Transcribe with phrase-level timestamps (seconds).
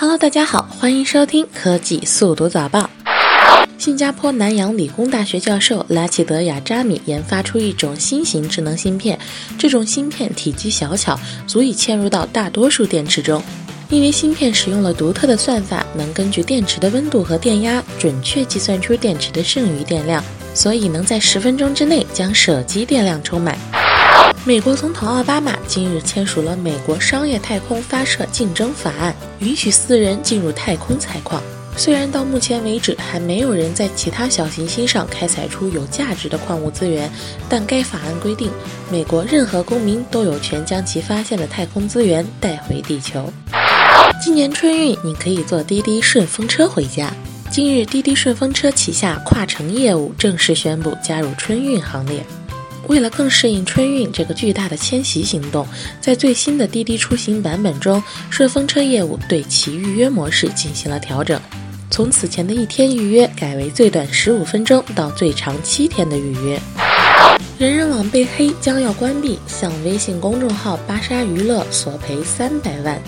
[0.00, 2.88] Hello，大家好，欢迎收听科技速读早报。
[3.78, 9.18] 新加坡南洋理工大学教授拉齐德亚扎米研发出一种新型智能芯片，
[9.58, 11.18] 这种芯片体积小巧，
[11.48, 13.42] 足以嵌入到大多数电池中。
[13.88, 20.22] 因为芯片使用了独特的算法，能根据电池的温度和电压，准确计算出电池的剩余电量，
[20.54, 23.58] 所以能在十分钟之内将手机电量充满。
[24.44, 31.42] 美国总统奥巴马今日签署了美国商业太空发射竞争法案，允许私人进入太空采矿。
[31.76, 37.08] 虽然到目前为止还没有人在其他小行星上开采出有价值的矿物资源，
[37.48, 38.50] 但该法案规定，
[38.90, 43.32] 美国任何公民都有权将其发现的太空资源带回地球。
[44.20, 47.12] 今年春运，你可以坐滴滴顺风车回家。
[47.50, 52.24] 今日，滴滴顺风车旗下跨城业务正式宣布加入春运行列。
[52.88, 55.66] 为了更适应春运这个巨大的迁徙行动，
[56.00, 61.40] 在最新的滴滴出行版本中，顺风车业务对其预约模式进行了调整，
[61.90, 66.58] 从此前的一天预约改为最短十五分钟到最长七天的预约。
[67.58, 73.00] 人人网被黑将要关闭，向微信公众号巴莎娱乐索赔三百万。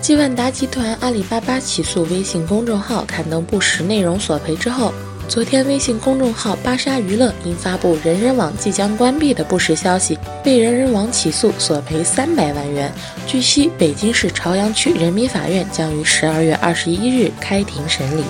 [0.00, 4.94] 继万达集团、阿里巴巴起诉微信公众号刊登不实内容索赔之后。
[5.28, 12.90] 昨天，微信公众号芭莎娱乐因发布人人网即将关闭的不实消息，被人人网起诉索赔三百万元。
[13.26, 18.22] 据悉，北京市朝阳区人民法院将于十二月二十一日开庭审理。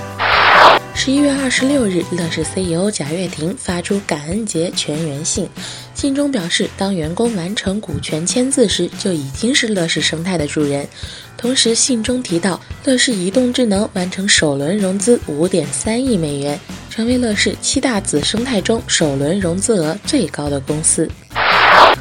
[0.94, 5.46] 十一月二十六日，乐视 CEO 贾跃亭发出感恩节全员信，
[5.94, 10.88] 信中表示，当员工完成股权签字时，就已经是乐视生态的主人。
[11.36, 16.58] 同时，信中提到，乐视移动智能完成首轮融资五点三亿美元。
[16.96, 21.06] 成为乐视七大子生态中首轮融资额最高的公司。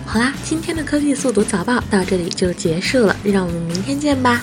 [0.06, 4.42] 好啦，今天的科技速读早报到这里就结束了，让我们明天见吧。